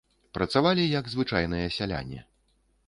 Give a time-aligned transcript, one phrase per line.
[0.37, 2.19] Працавалі як звычайныя сяляне.